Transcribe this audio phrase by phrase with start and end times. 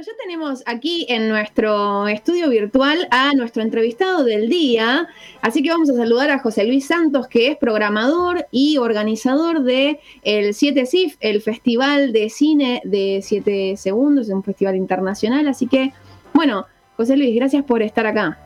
[0.00, 5.06] Bueno, ya tenemos aquí en nuestro estudio virtual a nuestro entrevistado del día,
[5.42, 10.00] así que vamos a saludar a José Luis Santos, que es programador y organizador de
[10.22, 15.92] el 7 CIF, el Festival de Cine de 7 Segundos, un festival internacional, así que,
[16.32, 16.64] bueno,
[16.96, 18.38] José Luis, gracias por estar acá.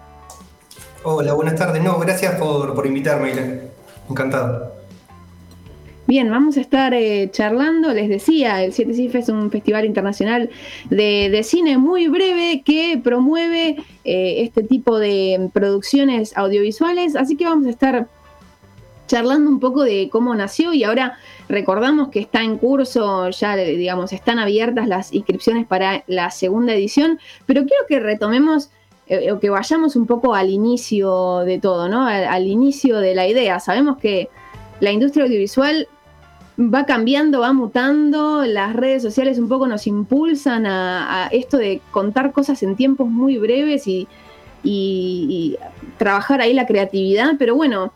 [1.05, 1.81] Hola, buenas tardes.
[1.85, 3.61] No, gracias por, por invitarme,
[4.11, 4.74] Encantado.
[6.07, 10.51] Bien, vamos a estar eh, charlando, les decía, el 7 CIF es un festival internacional
[10.91, 17.67] de, cine muy breve que promueve eh, este tipo de producciones audiovisuales, así que vamos
[17.67, 18.07] a estar
[19.07, 21.17] charlando un poco de cómo nació y ahora
[21.49, 27.19] recordamos que está en curso, ya digamos, están abiertas las inscripciones para la segunda edición,
[27.47, 28.69] pero quiero que retomemos
[29.07, 32.07] eh, o que vayamos un poco al inicio de todo, ¿no?
[32.07, 33.59] al inicio de la idea.
[33.59, 34.29] Sabemos que
[34.81, 35.89] la industria audiovisual
[36.59, 42.33] va cambiando, va mutando, las redes sociales un poco nos impulsan a, esto de contar
[42.33, 44.09] cosas en tiempos muy breves y,
[45.99, 47.93] trabajar ahí la creatividad, pero bueno,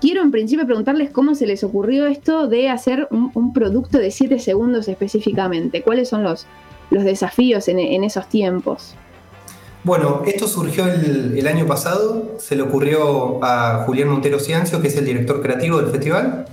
[0.00, 4.38] quiero en principio preguntarles cómo se les ocurrió esto de hacer un, producto de 7
[4.38, 6.46] segundos específicamente, cuáles son los,
[6.90, 8.94] los desafíos en, esos tiempos.
[9.82, 14.96] Bueno, esto surgió el, año pasado, se le ocurrió a Julián Montero Ciancio, que es
[14.96, 16.46] el director creativo del festival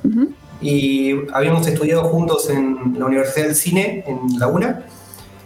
[0.61, 4.85] y habíamos estudiado juntos en la Universidad del Cine, en Laguna,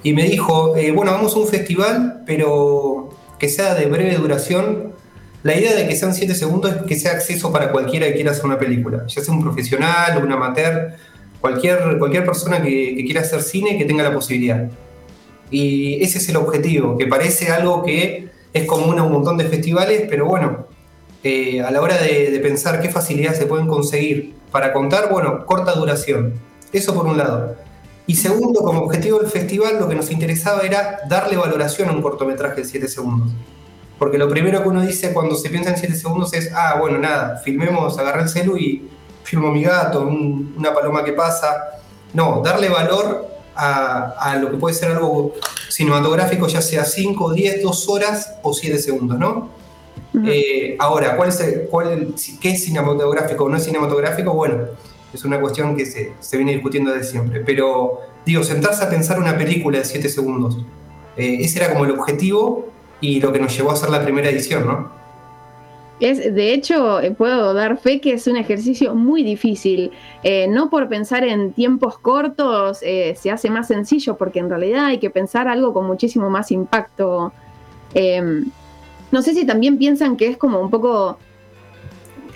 [0.01, 4.93] y me dijo, eh, bueno, vamos a un festival, pero que sea de breve duración.
[5.43, 8.31] La idea de que sean 7 segundos es que sea acceso para cualquiera que quiera
[8.31, 10.93] hacer una película, ya sea un profesional, un amateur,
[11.39, 14.69] cualquier, cualquier persona que, quiera hacer cine que tenga la posibilidad.
[15.51, 19.45] Y ese es el objetivo, que parece algo que es común a un montón de
[19.45, 20.67] festivales, pero bueno,
[21.23, 25.73] eh, a la hora de, pensar qué facilidades se pueden conseguir para contar, bueno, corta
[25.73, 26.33] duración.
[26.71, 27.55] Eso por un lado.
[28.05, 32.01] Y segundo, como objetivo del festival, lo que nos interesaba era darle valoración a un
[32.01, 33.31] cortometraje de 7 segundos.
[33.97, 36.97] Porque lo primero que uno dice cuando se piensa en 7 segundos es, ah, bueno,
[36.97, 38.89] nada, filmemos, agarré el celu y
[39.23, 41.79] filmo mi gato, una paloma que pasa.
[42.13, 45.33] No, darle valor a, lo que puede ser algo
[45.69, 49.62] cinematográfico, ya sea 5, 10, 2 horas o 7 segundos, ¿no?
[50.25, 54.33] Eh, ahora, ¿cuál es cuál, ¿qué es cinematográfico o no es cinematográfico?
[54.33, 54.57] Bueno,
[55.11, 57.41] es una cuestión que se, viene discutiendo desde siempre.
[57.41, 60.57] Pero, digo, sentarse a pensar una película de 7 segundos,
[61.17, 62.67] eh, ese era como el objetivo
[63.01, 65.03] y lo que nos llevó a hacer la primera edición, ¿no?
[65.99, 69.91] Es, de hecho, eh, puedo dar fe que es un ejercicio muy difícil.
[70.49, 75.09] no por pensar en tiempos cortos se hace más sencillo, porque en realidad hay que
[75.09, 77.31] pensar algo con muchísimo más impacto.
[77.93, 78.45] Em,
[79.13, 81.19] no sé si también piensan que es como un poco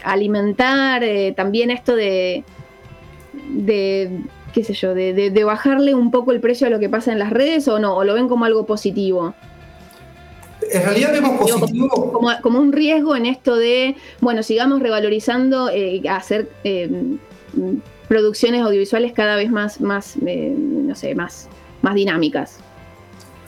[0.04, 2.44] alimentar eh, también esto de,
[3.50, 4.22] de
[4.54, 7.32] qué sé yo, de, bajarle un poco el precio a lo que pasa en las
[7.32, 9.34] redes o no, o lo ven como algo positivo.
[10.72, 12.22] En realidad vemos positivo.
[12.44, 17.18] Como, un riesgo en esto de, bueno, sigamos revalorizando, eh, hacer eh,
[18.08, 21.50] producciones audiovisuales cada vez más, más no sé, más,
[21.82, 22.60] más dinámicas.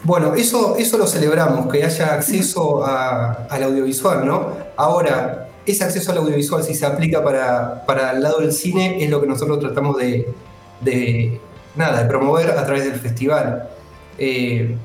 [0.09, 4.53] Bueno, eso, eso lo celebramos, que haya acceso al audiovisual, ¿no?
[4.75, 9.11] Ahora, ese acceso al audiovisual, si se aplica para, para el lado del cine, es
[9.11, 11.39] lo que nosotros tratamos de,
[11.75, 13.69] nada, de promover a través del festival.
[14.17, 14.75] Eh,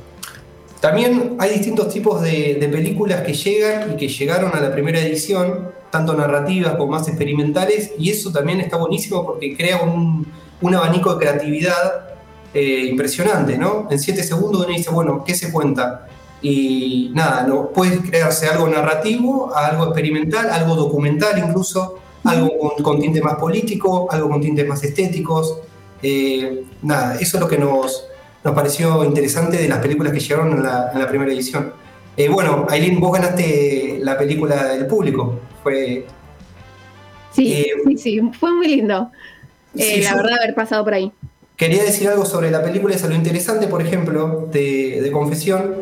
[0.81, 5.71] también hay distintos tipos de, películas que llegan y que llegaron a la primera edición,
[5.91, 10.31] tanto narrativas como más experimentales, y eso también está buenísimo porque crea un,
[10.61, 12.14] un abanico de creatividad
[12.55, 13.89] eh, impresionante, ¿no?
[13.91, 16.07] En siete segundos uno dice, bueno, ¿qué se cuenta?
[16.41, 23.21] Y nada, no, puede crearse algo narrativo, algo experimental, algo documental incluso, algo con, tinte
[23.21, 25.59] más político, algo con tintes más estéticos.
[26.01, 28.07] Eh, nada, eso es lo que nos,
[28.45, 31.73] nos pareció interesante de las películas que llegaron en la, primera edición.
[32.17, 35.41] Eh, bueno, Aileen, vos ganaste la película del público.
[35.65, 36.07] Fue.
[37.33, 39.11] Sí, sí, sí, fue muy lindo.
[39.75, 41.13] la verdad, haber pasado por ahí.
[41.57, 45.77] Quería decir algo sobre la película, es lo interesante, por ejemplo, de, Confesión,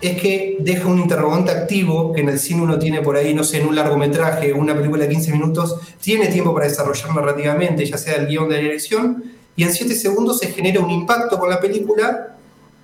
[0.00, 3.44] es que deja un interrogante activo que en el cine uno tiene por ahí, no
[3.44, 7.98] sé, en un largometraje, una película de 15 minutos, tiene tiempo para desarrollar narrativamente, ya
[7.98, 11.50] sea el guion de la dirección, y en 7 segundos se genera un impacto con
[11.50, 12.36] la película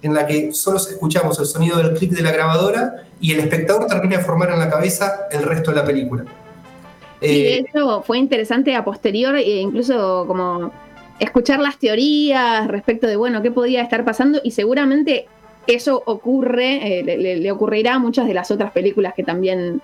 [0.03, 3.87] en la que solo escuchamos el sonido del clic de la grabadora y el espectador
[3.87, 6.25] termina de formar en la cabeza el resto de la película.
[7.23, 10.73] Sí, eh, hecho fue interesante a posterior e incluso como
[11.19, 15.27] escuchar las teorías respecto de, bueno, qué podía estar pasando y seguramente
[15.67, 19.81] eso ocurre, eh, le, ocurrirá a muchas de las otras películas que también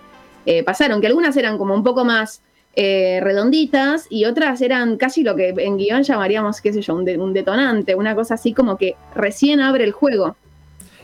[0.47, 2.43] eh, pasaron, que algunas eran como un poco más
[2.77, 7.33] eh, redonditas y otras eran casi lo que en guion llamaríamos, qué sé yo, un,
[7.33, 10.37] detonante, una cosa así como que recién abre el juego.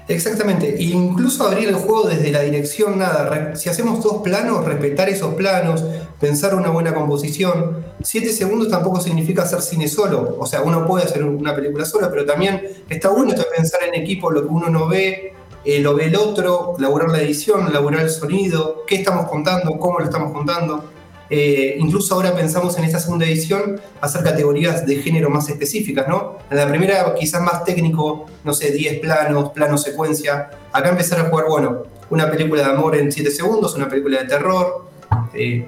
[0.08, 5.34] Exactamente, incluso abrir el juego desde la dirección, nada, si hacemos dos planos, respetar esos
[5.34, 5.84] planos,
[6.20, 7.84] pensar una buena composición.
[8.04, 12.08] Siete segundos tampoco significa hacer cine solo, o sea, uno puede hacer una película sola,
[12.08, 15.32] pero también está bueno pensar en equipo lo que uno no ve,
[15.64, 19.98] eh, lo ve el otro, laburar la edición, laburar el sonido, qué estamos contando, cómo
[19.98, 20.84] lo estamos contando.
[21.28, 26.38] Eh, incluso ahora pensamos en esta segunda edición hacer categorías de género más específicas, ¿no?
[26.50, 30.50] En la primera quizás más técnico, no sé, 10 planos, plano secuencia.
[30.72, 34.28] Acá empezar a jugar, bueno, una película de amor en 7 segundos, una película de
[34.28, 34.86] terror,
[35.34, 35.66] eh,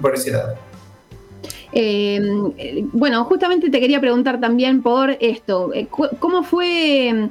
[0.00, 0.54] por ese lado.
[1.74, 2.20] Eh,
[2.92, 5.70] bueno, justamente te quería preguntar también por esto.
[6.18, 7.28] ¿Cómo fue,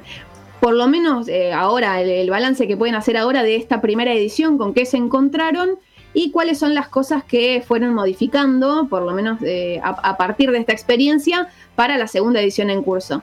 [0.60, 4.58] por lo menos ahora, el, balance que pueden hacer ahora de esta primera edición?
[4.58, 5.78] ¿Con qué se encontraron?
[6.14, 10.58] Y cuáles son las cosas que fueron modificando, por lo menos eh, a, partir de
[10.58, 13.22] esta experiencia, para la segunda edición en curso.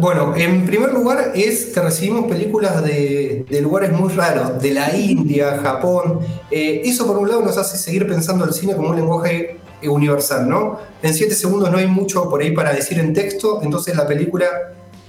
[0.00, 5.58] Bueno, en primer lugar es que recibimos películas de, lugares muy raros, de la India,
[5.62, 6.20] Japón.
[6.50, 10.48] Eh, eso por un lado nos hace seguir pensando el cine como un lenguaje universal,
[10.48, 10.78] ¿no?
[11.02, 14.46] En siete segundos no hay mucho por ahí para decir en texto, entonces la película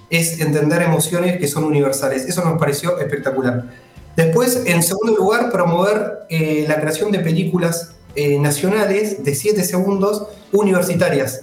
[0.10, 2.26] es entender emociones que son universales.
[2.26, 3.66] Eso nos pareció espectacular.
[4.16, 10.28] Después, en segundo lugar, promover eh, la creación de películas eh, nacionales de 7 segundos
[10.52, 11.42] universitarias.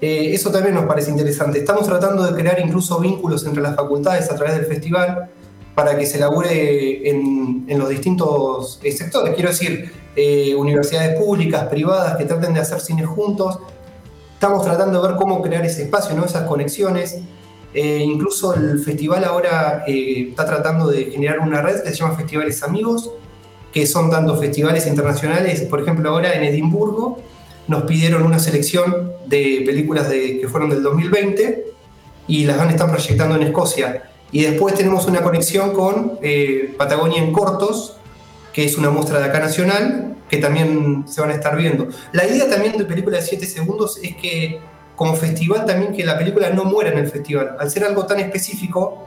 [0.00, 1.60] Eh, eso también nos parece interesante.
[1.60, 5.30] Estamos tratando de crear incluso vínculos entre las facultades a través del festival
[5.74, 9.34] para que se labure en, los distintos sectores.
[9.34, 9.92] Quiero decir,
[10.58, 13.60] universidades públicas, privadas, que traten de hacer cine juntos.
[14.34, 16.24] Estamos tratando de ver cómo crear ese espacio, ¿no?
[16.24, 17.20] esas conexiones.
[17.72, 22.16] Eh, incluso el festival ahora eh, está tratando de generar una red que se llama
[22.16, 23.10] Festivales Amigos,
[23.72, 27.22] que son tanto festivales internacionales, por ejemplo ahora en Edimburgo
[27.70, 31.66] nos pidieron una selección de películas de, que fueron del 2020
[32.26, 34.10] y las van a estar proyectando en Escocia.
[34.32, 37.96] Y después tenemos una conexión con eh, Patagonia en Cortos,
[38.52, 41.86] que es una muestra de acá nacional, que también se van a estar viendo.
[42.10, 44.58] La idea también de películas de 7 segundos es que
[45.00, 47.56] como festival también que la película no muera en el festival.
[47.58, 49.06] Al ser algo tan específico,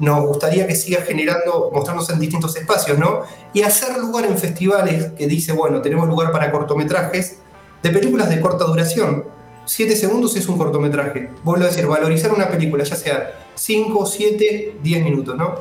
[0.00, 3.24] nos gustaría que siga generando, mostrándose en distintos espacios, ¿no?
[3.52, 7.40] Y hacer lugar en festivales que dice, bueno, tenemos lugar para cortometrajes
[7.82, 9.24] de películas de corta duración.
[9.66, 11.28] Siete segundos es un cortometraje.
[11.42, 15.56] Vuelvo a decir, valorizar una película, ya sea 5, 7, 10 minutos, ¿no?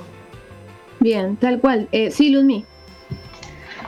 [1.01, 1.89] Bien, tal cual.
[1.91, 2.65] Eh, sí, Ludmi.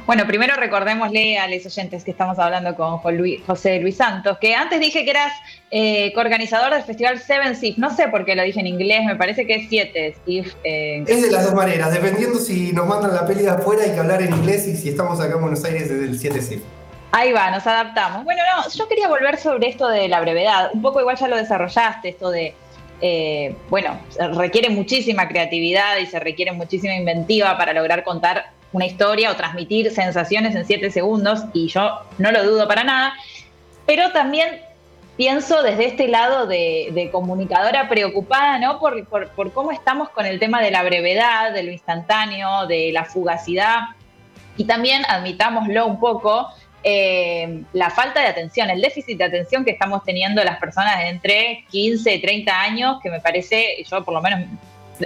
[0.05, 4.79] Bueno, primero recordémosle a los oyentes que estamos hablando con José Luis Santos, que antes
[4.79, 5.33] dije que eras
[5.71, 7.79] eh, coorganizador del festival Seven SIF.
[7.79, 10.53] No sé por qué lo dije en inglés, me parece que es siete SIF.
[10.63, 11.03] Eh.
[11.07, 13.99] Es de las dos maneras, dependiendo si nos mandan la peli de afuera hay que
[13.99, 16.61] hablar en inglés y si estamos acá en Buenos Aires es del 7 SIF.
[17.11, 18.25] Ahí va, nos adaptamos.
[18.25, 20.69] Bueno, no, yo quería volver sobre esto de la brevedad.
[20.73, 22.53] Un poco igual ya lo desarrollaste, esto de
[23.01, 23.99] eh, bueno,
[24.35, 29.91] requiere muchísima creatividad y se requiere muchísima inventiva para lograr contar una historia o transmitir
[29.91, 33.13] sensaciones en siete segundos, y yo no lo dudo para nada,
[33.85, 34.61] pero también
[35.17, 38.79] pienso desde este lado de, comunicadora preocupada, ¿no?
[38.79, 43.05] Por, por, cómo estamos con el tema de la brevedad, de lo instantáneo, de la
[43.05, 43.79] fugacidad,
[44.57, 46.47] y también, admitámoslo un poco,
[46.83, 51.07] eh, la falta de atención, el déficit de atención que estamos teniendo las personas de
[51.07, 54.47] entre 15 y 30 años, que me parece, yo por lo menos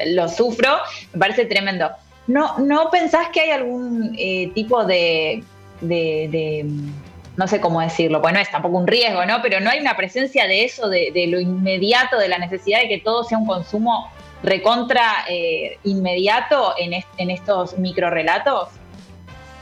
[0.08, 0.78] lo sufro,
[1.14, 1.90] me parece tremendo.
[2.30, 5.44] ¿No, no pensás que hay algún eh, tipo de,
[7.36, 9.42] no sé cómo decirlo, pues no es tampoco un riesgo, ¿no?
[9.42, 13.00] Pero no hay una presencia de eso, de, lo inmediato, de la necesidad de que
[13.00, 14.12] todo sea un consumo
[14.44, 18.70] recontra eh, inmediato en, en estos microrelatos?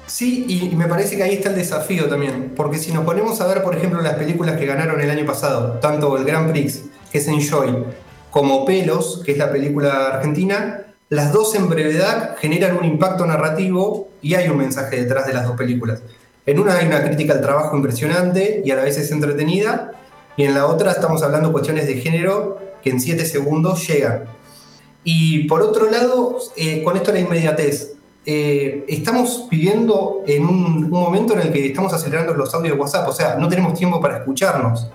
[0.05, 3.47] Sí, y me parece que ahí está el desafío también, porque si nos ponemos a
[3.47, 7.19] ver, por ejemplo, las películas que ganaron el año pasado, tanto el Grand Prix, que
[7.19, 7.85] es Enjoy,
[8.29, 14.09] como Pelos, que es la película argentina, las dos en brevedad generan un impacto narrativo
[14.21, 16.01] y hay un mensaje detrás de las dos películas.
[16.45, 19.91] En una hay una crítica al trabajo impresionante y a la vez es entretenida,
[20.37, 24.25] y en la otra estamos hablando cuestiones de género que en siete segundos llegan.
[25.03, 27.93] Y por otro lado, eh, con esto la inmediatez,
[28.25, 33.07] eh, estamos viviendo en un, momento en el que estamos acelerando los audios de WhatsApp,
[33.07, 34.87] o sea, no tenemos tiempo para escucharnos.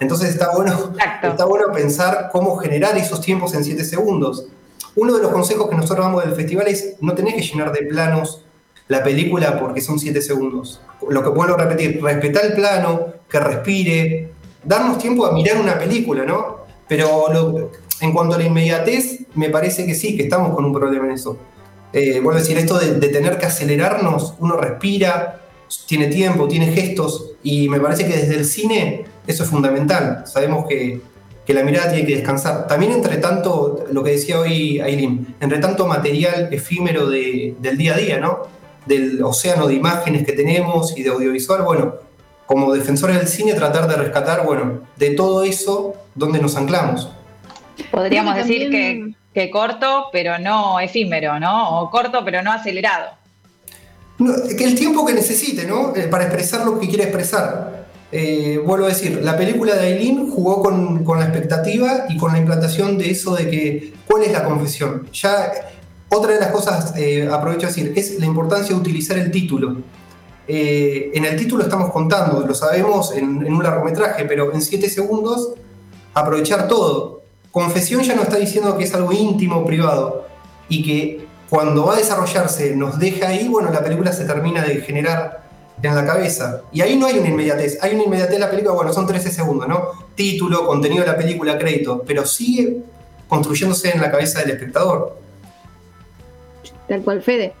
[0.00, 4.46] Entonces está bueno, está bueno pensar cómo generar esos tiempos en siete segundos.
[4.96, 7.82] Uno de los consejos que nosotros damos del festival es no tenés que llenar de
[7.86, 8.44] planos
[8.88, 10.80] la película porque son 7 segundos.
[11.08, 14.30] Lo que vuelvo a repetir, respetar el plano, que respire,
[14.64, 16.58] darnos tiempo a mirar una película, ¿no?
[16.88, 21.06] Pero en cuanto a la inmediatez, me parece que sí, que estamos con un problema
[21.06, 21.36] en eso.
[21.92, 25.42] Eh, vuelvo a decir, esto de, de, tener que acelerarnos, uno respira,
[25.86, 30.24] tiene tiempo, tiene gestos, y me parece que desde el cine eso es fundamental.
[30.26, 31.00] Sabemos que
[31.48, 32.66] que la mirada tiene que descansar.
[32.66, 37.96] También entre tanto, lo que decía hoy Aileen, entre tanto material efímero del día a
[37.96, 38.40] día, ¿no?
[38.84, 41.94] Del océano de imágenes que tenemos y de audiovisual, bueno,
[42.44, 47.10] como defensores del cine tratar de rescatar, bueno, de todo eso, donde nos anclamos.
[47.90, 51.80] Podríamos decir que, que, corto, pero no efímero, ¿no?
[51.80, 53.12] O corto, pero no acelerado.
[54.18, 55.96] que el tiempo que necesite, ¿no?
[55.96, 57.87] Eh, para expresar lo que quiere expresar.
[58.10, 62.38] Eh, vuelvo a decir, la película de Aileen jugó con, la expectativa y con la
[62.38, 65.08] implantación de eso de que, ¿cuál es la confesión?
[65.12, 65.52] Ya,
[66.08, 69.76] otra de las cosas, eh, aprovecho a decir, es la importancia de utilizar el título.
[70.46, 74.88] Eh, en el título estamos contando, lo sabemos en, en un largometraje, pero en 7
[74.88, 75.52] segundos,
[76.14, 77.22] aprovechar todo.
[77.50, 80.26] Confesión ya no está diciendo que es algo íntimo, privado,
[80.70, 84.76] y que cuando va a desarrollarse nos deja ahí, bueno, la película se termina de
[84.76, 85.47] generar
[85.82, 86.62] en la cabeza.
[86.72, 87.78] Y ahí no hay una inmediatez.
[87.82, 89.90] Hay una inmediatez en la película, bueno, son 13 segundos, ¿no?
[90.14, 92.78] Título, contenido de la película, crédito, pero sigue
[93.28, 95.16] construyéndose en la cabeza del espectador.
[96.88, 97.52] Tal cual, Fede.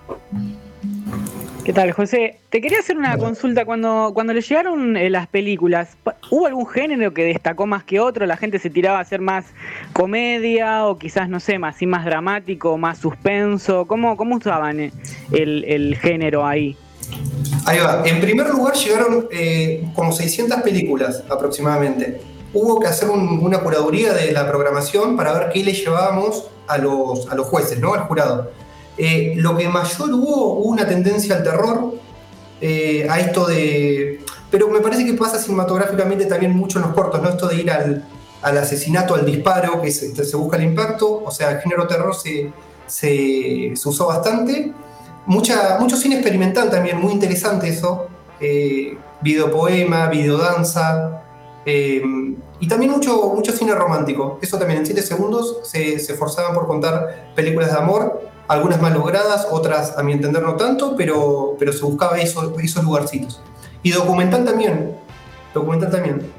[1.64, 2.38] ¿Qué tal, José?
[2.48, 3.66] Te quería hacer una consulta.
[3.66, 5.98] Cuando, cuando le llegaron eh, las películas,
[6.30, 8.24] ¿hubo algún género que destacó más que otro?
[8.24, 9.44] ¿La gente se tiraba a hacer más
[9.92, 13.86] comedia o quizás, no sé, más, más dramático, más suspenso?
[13.86, 14.92] ¿Cómo, cómo usaban eh,
[15.30, 16.74] el, el género ahí?
[17.68, 18.02] Ahí va.
[18.06, 22.18] En primer lugar llegaron eh, como 600 películas aproximadamente.
[22.54, 27.28] Hubo que hacer una curaduría de la programación para ver qué le llevábamos a los,
[27.28, 27.92] a los jueces, ¿no?
[27.92, 28.50] Al jurado.
[28.96, 31.92] Eh, lo que mayor hubo, hubo una tendencia al terror,
[32.62, 34.20] eh, a esto de...
[34.50, 37.28] Pero me parece que pasa cinematográficamente también mucho en los cortos, ¿no?
[37.28, 38.02] Esto de ir al,
[38.40, 42.50] asesinato, al disparo, que se, busca el impacto, o sea, el género terror se,
[42.86, 44.72] se usó bastante
[45.28, 48.08] mucha, mucho cine experimental también, muy interesante eso.
[48.40, 51.22] Eh, videopoema, videodanza.
[51.64, 52.02] Eh,
[52.60, 54.38] y también mucho, mucho cine romántico.
[54.42, 59.46] Eso también en 7 segundos se, esforzaban por contar películas de amor, algunas más logradas,
[59.50, 63.40] otras a mi entender no tanto, pero, pero se buscaba esos, esos lugarcitos.
[63.82, 64.96] Y documental también.
[65.54, 66.37] Documental también.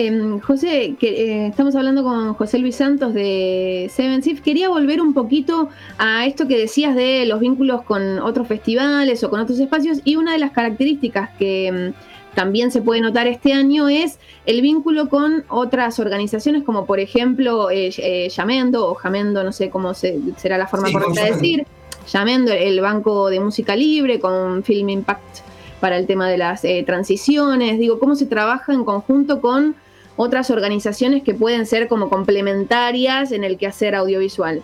[0.00, 4.42] Em, José, que, eh, estamos hablando con José Luis Santos de Seven Sif.
[4.42, 9.28] Quería volver un poquito a esto que decías de los vínculos con otros festivales o
[9.30, 9.98] con otros espacios.
[10.04, 11.92] Y una de las características que em,
[12.36, 17.68] también se puede notar este año es el vínculo con otras organizaciones, como por ejemplo
[17.68, 21.66] eh, eh, Llamendo o Jamendo, no sé cómo será la forma correcta de decir.
[22.06, 25.40] Llamendo, el Banco de Música Libre, con Film Impact
[25.80, 27.80] para el tema de las transiciones.
[27.80, 29.74] Digo, cómo se trabaja en conjunto con
[30.18, 34.62] otras organizaciones que pueden ser como complementarias en el quehacer audiovisual?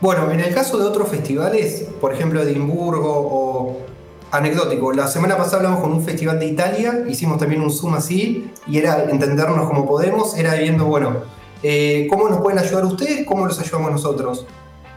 [0.00, 3.78] Bueno, en el caso de otros festivales, por ejemplo Edimburgo o
[4.30, 8.50] anecdótico, la semana pasada hablamos con un festival de Italia, hicimos también un Zoom así
[8.66, 11.16] y era entendernos como podemos, era viendo, bueno,
[11.62, 13.26] eh, ¿cómo nos pueden ayudar ustedes?
[13.26, 14.46] ¿Cómo los ayudamos nosotros?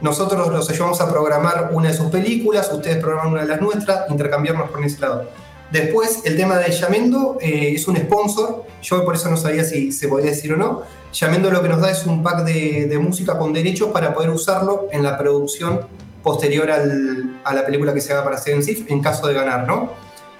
[0.02, 4.10] Nosotros los ayudamos a programar una de sus películas, ustedes programan una de las nuestras,
[4.12, 5.30] intercambiarnos por ese lado.
[5.72, 8.66] Después, el tema de Yamendo eh, es un sponsor.
[8.82, 10.82] Yo por eso no sabía si se podía decir o no.
[11.14, 14.88] Yamendo lo que nos da es un pack de, música con derechos para poder usarlo
[14.92, 15.82] en la producción
[16.24, 19.92] posterior a la película que se haga para Seven Sif en caso de ganar, ¿no?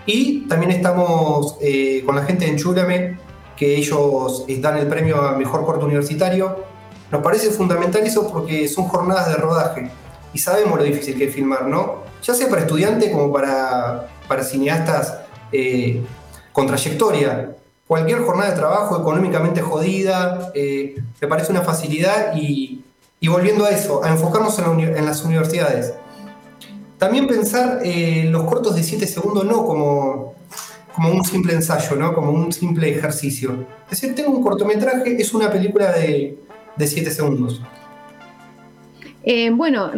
[0.06, 3.18] Y también estamos eh, con la gente de Enchúlame,
[3.56, 6.64] que ellos dan el premio a Mejor Corto Universitario.
[7.12, 9.92] Nos parece fundamental eso porque son jornadas de rodaje
[10.34, 12.04] y sabemos lo difícil que es filmar, ¿no?
[12.24, 15.18] Ya sea para estudiantes como para para cineastas
[15.52, 16.02] eh,
[16.54, 17.56] con trayectoria.
[17.86, 22.86] Cualquier jornada de trabajo económicamente jodida, eh, me parece una facilidad y,
[23.28, 25.94] volviendo a eso, a enfocarnos en, las universidades.
[27.00, 30.36] También pensar eh, los cortos de 7 segundos no como,
[30.94, 32.14] como un simple ensayo, ¿no?
[32.14, 33.66] como un simple ejercicio.
[33.90, 36.38] Es decir, tengo un cortometraje, es una película de,
[36.76, 37.62] de 7 segundos.
[39.32, 39.92] Eh, bueno,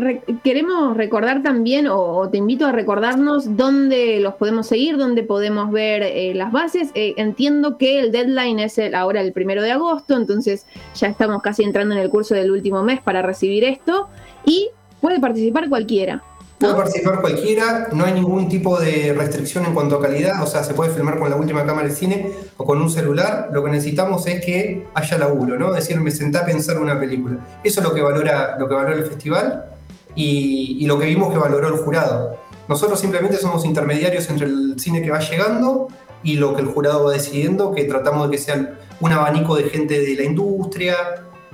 [0.43, 6.03] queremos recordar también, o, te invito a recordarnos dónde los podemos seguir, dónde podemos ver
[6.03, 6.89] eh, las bases.
[6.95, 11.63] Eh, entiendo que el deadline es ahora el primero de agosto, entonces ya estamos casi
[11.63, 14.09] entrando en el curso del último mes para recibir esto
[14.45, 14.67] y
[15.00, 16.21] puede participar cualquiera.
[16.62, 20.63] Puede participar cualquiera, no hay ningún tipo de restricción en cuanto a calidad, o sea,
[20.63, 23.50] se puede filmar con la última cámara de cine o con un celular.
[23.51, 25.70] Lo que necesitamos es que haya laburo, ¿no?
[25.75, 27.38] Es decir, me senté a pensar una película.
[27.63, 29.72] Eso es lo que valora, lo que valora el festival
[30.13, 32.38] y, y lo que vimos que valoró el jurado.
[32.68, 35.88] Nosotros simplemente somos intermediarios entre el cine que va llegando
[36.22, 39.63] y lo que el jurado va decidiendo, que tratamos de que sea un abanico de
[39.63, 40.96] gente de la industria,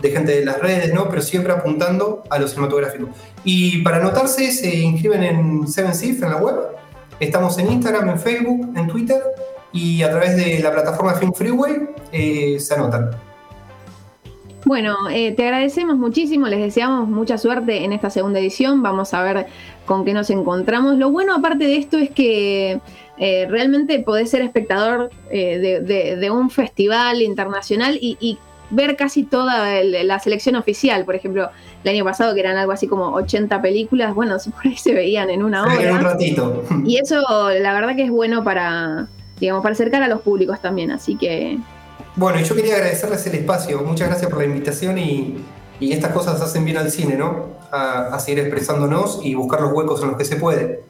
[0.02, 1.10] de gente de las redes, ¿no?
[1.10, 3.10] Pero siempre apuntando a lo cinematográfico.
[3.44, 6.56] Y para anotarse se inscriben en Seven Sif en la web.
[7.20, 9.22] Estamos en Instagram, en Facebook, en Twitter
[9.72, 13.12] y a través de la plataforma Film Freeway eh, se anotan.
[14.66, 19.24] Bueno, eh, te agradecemos muchísimo, les deseamos mucha suerte en esta segunda edición, vamos a
[19.24, 19.48] ver
[19.86, 20.98] con qué nos encontramos.
[20.98, 22.82] Lo bueno aparte de esto es que
[23.18, 28.38] eh, realmente podés ser espectador de, un festival internacional y,
[28.70, 31.06] ver casi toda la selección oficial.
[31.06, 31.50] Por ejemplo,
[31.84, 35.30] el año pasado que eran algo así como 80 películas, bueno, por ahí se veían
[35.30, 35.82] en una hora.
[35.82, 36.64] En un ratito.
[36.86, 37.22] Y eso
[37.60, 39.08] la verdad que es bueno para,
[39.40, 41.58] digamos, para acercar a los públicos también, así que
[42.18, 43.84] bueno, y yo quería agradecerles el espacio.
[43.84, 45.38] Muchas gracias por la invitación y,
[45.80, 47.46] estas cosas hacen bien al cine, ¿no?
[47.72, 50.82] A, seguir expresándonos y buscar los huecos en los que se puede.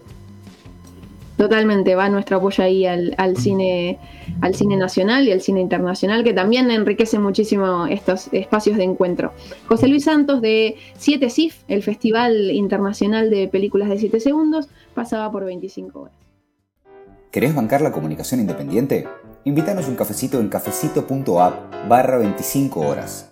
[1.37, 3.99] Totalmente, va nuestro apoyo ahí al, cine,
[4.41, 9.33] al cine nacional y al cine internacional, que también enriquece muchísimo estos espacios de encuentro.
[9.67, 15.31] José Luis Santos de 7 CIF, el Festival Internacional de Películas de 7 Segundos, pasaba
[15.31, 16.15] por 25 horas.
[17.31, 19.07] ¿Querés bancar la comunicación independiente?
[19.43, 23.25] Invítanos un cafecito en cafecito.app barra 25 horas.